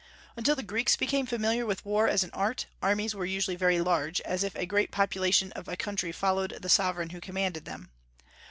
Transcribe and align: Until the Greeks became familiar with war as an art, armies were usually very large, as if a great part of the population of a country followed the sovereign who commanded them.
Until 0.35 0.55
the 0.55 0.63
Greeks 0.63 0.95
became 0.95 1.27
familiar 1.27 1.63
with 1.63 1.85
war 1.85 2.07
as 2.07 2.23
an 2.23 2.31
art, 2.33 2.65
armies 2.81 3.13
were 3.13 3.23
usually 3.23 3.55
very 3.55 3.79
large, 3.79 4.19
as 4.21 4.43
if 4.43 4.55
a 4.55 4.65
great 4.65 4.89
part 4.89 5.05
of 5.05 5.09
the 5.11 5.15
population 5.19 5.51
of 5.51 5.67
a 5.67 5.77
country 5.77 6.11
followed 6.11 6.57
the 6.59 6.69
sovereign 6.69 7.11
who 7.11 7.21
commanded 7.21 7.65
them. 7.65 7.91